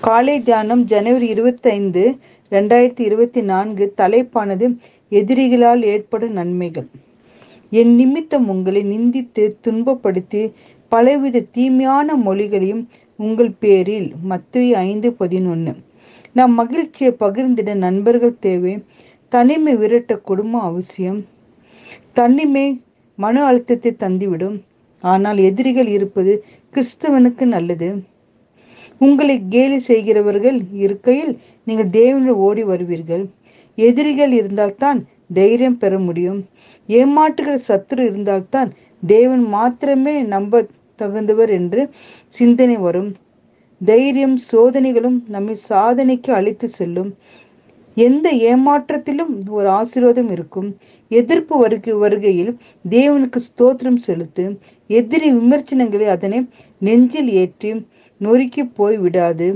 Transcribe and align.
காலை 0.00 0.42
தியானம் 0.42 0.82
ஜனவரி 0.84 1.26
இருபத்தைந்து 1.26 2.02
ரெண்டாயிரத்தி 2.50 3.00
இருபத்தி 3.00 3.40
நான்கு 3.42 3.84
தலைப்பானது 3.96 4.66
எதிரிகளால் 5.10 5.82
ஏற்படும் 5.82 6.32
நன்மைகள். 6.32 6.86
என் 7.70 7.94
நிமித்தம் 7.94 8.48
உங்களை 8.48 8.82
நிந்தித்து 8.84 9.44
துன்பப்படுத்தி 9.64 10.52
பலவித 10.88 11.44
தீமையான 11.50 12.16
மொழிகளையும் 12.16 12.82
உங்கள் 13.16 13.52
பேரில் 13.58 14.08
மத்திய 14.22 14.78
ஐந்து 14.78 15.12
பதினொன்று 15.12 15.74
நம் 16.32 16.54
மகிழ்ச்சியை 16.54 17.12
பகிர்ந்திட 17.20 17.74
நண்பர்கள் 17.74 18.38
தேவை 18.38 18.74
தனிமை 19.28 19.74
விரட்ட 19.76 20.18
குடும்பம் 20.18 20.66
அவசியம். 20.70 21.20
தனிமை 22.12 22.66
மன 23.18 23.44
அழுத்தத்தை 23.44 23.92
தந்துவிடும். 24.00 24.58
ஆனால் 25.04 25.38
எதிரிகள் 25.38 25.86
இருப்பது 25.86 26.44
கிறிஸ்தவனுக்கு 26.74 27.44
நல்லது. 27.44 27.88
உங்களை 28.98 29.42
கேலி 29.48 29.78
செய்கிறவர்கள் 29.78 30.58
இருக்கையில் 30.84 31.38
நீங்கள் 31.64 31.92
தேவனில் 31.98 32.40
ஓடி 32.46 32.64
வருவீர்கள். 32.64 33.24
எதிரிகள் 33.74 34.32
இருந்தால்தான் 34.32 34.98
தைரியம் 35.34 35.78
பெற 35.78 35.98
முடியும். 35.98 36.40
ஏமாற்றுகிற 36.88 37.54
சத்துரு 37.68 38.02
இருந்தால்தான் 38.10 38.70
தேவன் 39.06 39.44
மாத்திரமே 39.46 40.14
நம்ப 40.34 40.66
தகுந்தவர் 40.98 41.50
என்று 41.50 41.82
சிந்தனை 42.28 42.76
வரும். 42.76 43.10
தைரியம் 43.84 44.38
சோதனைகளும் 44.52 45.18
நம்மை 45.28 45.56
சாதனைக்கு 45.68 46.30
அழைத்து 46.30 46.68
செல்லும். 46.68 47.10
எந்த 47.96 48.30
ஏமாற்றத்திலும் 48.50 49.32
ஒரு 49.48 49.68
ஆசீர்வாதம் 49.68 50.30
இருக்கும். 50.30 50.68
எதிர்ப்பு 51.08 51.54
வருகை 51.58 51.92
வருகையில் 51.92 52.52
தேவனுக்கு 52.90 53.40
ஸ்தோத்திரம் 53.48 54.00
செலுத்து. 54.06 54.44
எதிரி 54.86 55.28
விமர்சனங்களை 55.32 56.06
அதனை 56.06 56.40
நெஞ்சில் 56.78 57.30
ஏற்றி 57.42 57.70
நொறுக்கி 58.20 58.64
போய் 58.64 58.98
விடாது. 58.98 59.48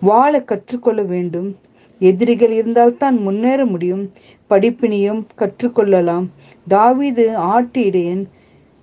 வாழ 0.00 0.42
கற்றுக்கொள்ள 0.42 1.02
வேண்டும். 1.02 1.56
எதிரிகள் 2.00 2.50
இருந்தால்தான் 2.50 3.16
முன்னேற 3.20 3.66
முடியும். 3.66 4.12
படிப்பினையும் 4.50 5.22
கற்றுக்கொள்ளலாம். 5.38 6.26
தாவிது 6.70 7.34
ஆட்டு 7.34 7.84
இடையன் 7.84 8.24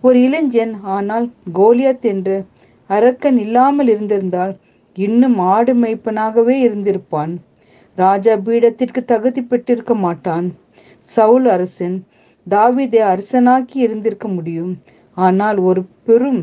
ஒரு 0.03 0.21
இளைஞன் 0.21 0.73
ஆனால் 0.81 1.31
கோலியாத் 1.53 2.01
என்ற 2.01 2.29
அரக்கன் 2.89 3.37
இல்லாமல் 3.37 3.87
இருந்திருந்தால் 3.87 4.53
இன்னும் 4.97 5.37
ஆடு 5.37 5.73
மைப்பனாகவே 5.75 6.55
இருந்திருப்பான். 6.67 7.33
ராஜா 7.97 8.33
பீடத்திற்கு 8.35 9.01
தகுதி 9.05 9.41
பெற்றிருக்க 9.41 9.93
மாட்டான். 9.95 10.47
சவுல் 11.01 11.45
அரசன் 11.45 11.97
தாவிதை 12.49 12.99
அரசனாக்கி 13.13 13.77
இருந்திருக்க 13.77 14.27
முடியும். 14.27 14.73
ஆனால் 15.17 15.57
ஒரு 15.57 15.81
பெரும் 16.03 16.41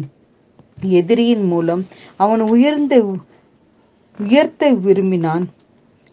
எதிரியின் 0.82 1.44
மூலம் 1.44 1.86
அவன் 2.16 2.40
உயர்ந்த 2.40 2.94
உயர்த்த 4.18 4.70
விரும்பினான். 4.70 5.48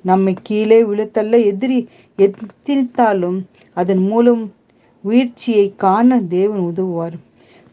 நம்மை 0.02 0.36
கீழே 0.42 0.84
விழுத்தல்ல 0.84 1.44
எதிரி 1.44 1.88
எத்தித்தாலும் 2.18 3.40
அதன் 3.74 4.04
மூலம் 4.08 4.52
உயிர்ச்சியை 5.02 5.74
காண 5.78 6.20
தேவன் 6.22 6.60
உதவுவார். 6.60 7.16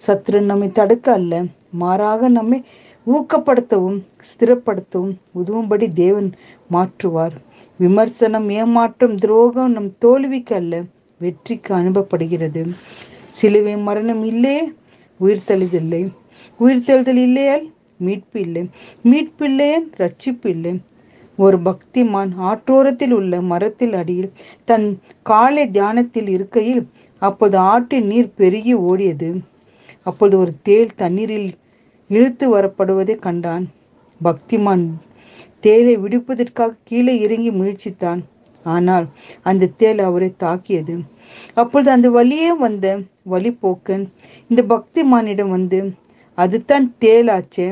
சத்ரு 0.07 0.41
நம்மை 0.41 0.73
தடுக்க 0.73 1.13
அல்ல 1.13 1.43
மாறாக 1.71 2.29
நம்மை 2.29 2.65
ஊக்கப்படுத்தவும் 3.07 3.99
ஸ்திரப்படுத்தவும் 4.31 5.15
உதவும்படி 5.35 5.93
தேவன் 5.93 6.33
மாற்றுவார். 6.73 7.37
விமர்சனம் 7.79 8.49
ஏமாற்றம் 8.49 9.17
துரோகம் 9.17 9.73
நம் 9.73 9.99
தோல்விக்கு 9.99 10.55
அல்ல 10.55 10.83
வெற்றிக்கு 11.19 11.75
அனுப்பப்படுகிறது. 11.75 12.63
சிலுவை 13.31 13.77
மரணம் 13.77 14.25
இல்லையே 14.25 14.73
உயிர்த்தளிதில்லை 15.21 16.03
உயிர்த்தெழுதல் 16.65 17.21
இல்லையால் 17.27 17.67
மீட்பு 17.97 18.39
இல்லை 18.41 18.63
மீட்பு 19.03 19.45
இல்லையால் 19.51 19.87
ரட்சிப்பு 19.97 20.47
இல்லை 20.47 20.73
ஒரு 21.39 21.59
பக்திமான் 21.59 22.33
ஆற்றோரத்தில் 22.49 23.15
உள்ள 23.19 23.41
மரத்தில் 23.43 23.95
அடியில் 23.95 24.33
தன் 24.65 24.87
காலை 25.23 25.65
தியானத்தில் 25.71 26.29
இருக்கையில் 26.29 26.83
அப்போது 27.23 27.57
ஆற்றின் 27.71 28.07
நீர் 28.07 28.31
பெருகி 28.37 28.75
ஓடியது. 28.89 29.31
அப்பொழுது 30.07 30.37
ஒரு 30.39 30.53
தேல் 30.63 30.93
தண்ணீரில் 30.97 31.49
இழுத்து 32.11 32.47
வரப்படுவதை 32.57 33.15
கண்டான். 33.17 33.65
பக்திமான் 34.21 34.85
தேலை 35.65 35.95
விடுப்பதற்காக 35.97 36.79
கீழே 36.85 37.15
இறங்கி 37.19 37.51
முயற்சித்தான். 37.51 38.21
ஆனால் 38.65 39.07
அந்த 39.43 39.71
தேல் 39.77 40.01
அவரை 40.09 40.31
தாக்கியது. 40.37 40.95
அப்பொழுது 41.55 41.91
அந்த 41.91 42.09
வழியே 42.11 42.51
வந்த 42.65 42.87
வழிபோக்கன் 43.31 44.05
இந்த 44.51 44.63
பக்திமானிடம் 44.73 45.53
வந்து 45.57 45.79
அதுதான் 46.43 46.87
தேலாச்சே. 47.05 47.69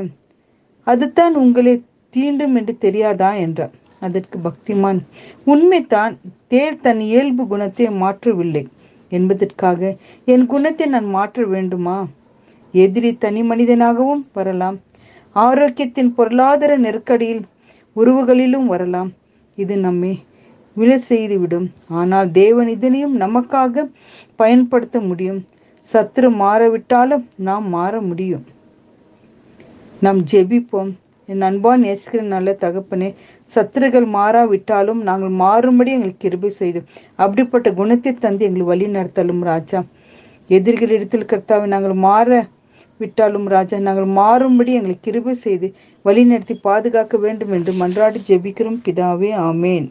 அதுதான் 0.86 1.34
உங்களை 1.42 1.74
தீண்டும் 2.14 2.54
என்று 2.60 2.74
தெரியாதா 2.84 3.30
என்றார் 3.44 3.74
அதற்கு 4.06 4.36
பக்திமான் 4.44 5.00
உண்மைதான் 5.52 6.14
தேர் 6.52 6.82
தன் 6.84 7.02
இயல்பு 7.08 7.42
குணத்தை 7.46 7.86
மாற்றவில்லை. 8.02 8.64
என்பதற்காக 9.12 9.80
என் 10.32 10.46
குணத்தை 10.46 10.86
நான் 10.94 11.08
மாற்ற 11.16 11.44
வேண்டுமா? 11.46 11.98
எதிரி 12.74 13.10
தனி 13.16 13.40
மனிதனாகவும் 13.42 14.22
வரலாம். 14.32 14.76
ஆரோக்கியத்தின் 15.36 16.10
பொருளாதார 16.18 16.72
நெருக்கடியில் 16.78 17.42
உறவுகளிலும் 17.96 18.66
வரலாம். 18.72 19.10
இது 19.58 19.76
நம்மை 19.86 20.12
விழ 20.76 20.90
செய்துவிடும். 21.08 21.66
ஆனால் 22.00 22.28
தேவன் 22.40 22.68
இதனையும் 22.68 23.16
நமக்காக 23.20 23.84
பயன்படுத்த 24.40 24.96
முடியும். 25.00 25.40
சத்துரு 25.92 26.28
மாறவிட்டாலும் 26.42 27.24
நாம் 27.48 27.66
மாற 27.68 27.94
முடியும். 28.00 28.44
நாம் 30.04 30.20
ஜெபிப்போம். 30.32 30.90
என் 31.32 31.42
அன்பான் 31.48 31.82
நேசிக்கிற 31.86 32.22
நல்ல 32.34 32.50
தகப்பனே 32.62 33.08
சத்துருகள் 33.54 34.06
மாறாவிட்டாலும் 34.14 35.00
நாங்கள் 35.08 35.32
மாறும்படி 35.42 35.90
எங்களுக்கு 35.96 36.22
கிருபை 36.24 36.50
செய்யும் 36.60 36.86
அப்படிப்பட்ட 37.24 37.68
குணத்தை 37.80 38.12
தந்து 38.24 38.46
எங்களை 38.48 38.64
வழி 38.70 38.86
நடத்தலும் 38.96 39.42
ராஜா. 39.50 39.80
எதிரிகள் 40.50 40.94
இடத்தில் 40.96 41.28
கர்த்தாவை 41.32 41.66
நாங்கள் 41.74 41.96
மாற 42.06 42.38
விட்டாலும் 43.00 43.46
ராஜா 43.54 43.76
நாங்கள் 43.88 44.08
மாறும்படி 44.20 44.72
எங்களை 44.78 44.96
கிருபை 45.00 45.34
செய்து 45.46 45.68
வழி 46.04 46.24
நடத்தி 46.24 46.54
பாதுகாக்க 46.68 47.16
வேண்டும் 47.26 47.52
என்று 47.58 47.74
மன்றாடி 47.82 48.20
ஜெபிக்கிறோம். 48.30 48.80
பிதாவே 48.86 49.32
ஆமேன். 49.50 49.90